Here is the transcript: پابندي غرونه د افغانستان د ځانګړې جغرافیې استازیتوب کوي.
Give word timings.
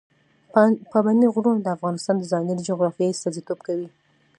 پابندي 0.91 1.27
غرونه 1.33 1.59
د 1.63 1.67
افغانستان 1.75 2.15
د 2.19 2.23
ځانګړې 2.31 2.65
جغرافیې 2.69 3.11
استازیتوب 3.11 3.59
کوي. 3.67 3.89